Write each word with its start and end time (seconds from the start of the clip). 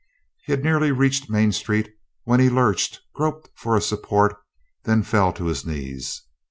He 0.45 0.51
had 0.51 0.63
nearly 0.63 0.91
reached 0.91 1.29
Main 1.29 1.51
Street 1.51 1.93
when 2.23 2.39
he 2.39 2.49
lurched, 2.49 3.01
groped 3.13 3.51
for 3.53 3.75
a 3.77 3.81
support, 3.81 4.35
then 4.83 5.03
fell 5.03 5.31
to 5.33 5.45
his 5.45 5.63
knees. 5.63 6.23